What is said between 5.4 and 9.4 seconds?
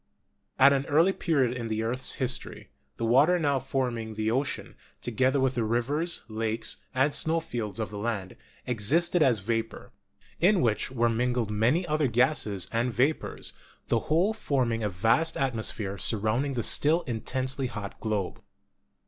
the rivers, lakes, and snowfields of the land, existed as